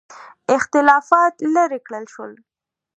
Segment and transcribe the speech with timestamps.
[0.57, 2.31] اختلافات لیرې کړل شول.